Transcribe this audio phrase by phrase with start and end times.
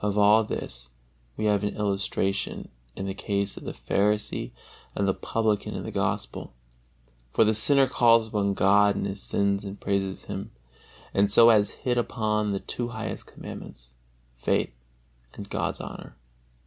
[0.00, 0.88] Of all this
[1.36, 4.52] we have an illustration in the case of the Pharisee
[4.94, 6.54] and the Publican in the Gospel.
[7.30, 10.50] For the sinner calls upon God in his sins, and praises Him,
[11.12, 13.92] and so has hit upon the two highest Commandments,
[14.38, 14.72] faith
[15.34, 16.16] and God's honor.